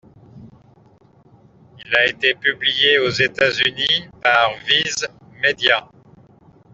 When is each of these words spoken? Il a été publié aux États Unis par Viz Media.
Il 1.85 1.95
a 1.95 2.07
été 2.07 2.33
publié 2.33 2.97
aux 2.97 3.11
États 3.11 3.51
Unis 3.51 4.09
par 4.23 4.49
Viz 4.65 5.07
Media. 5.43 5.87